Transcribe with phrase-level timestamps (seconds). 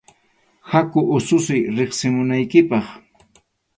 [0.71, 2.85] Haku ususiy riqsimunaykipaq.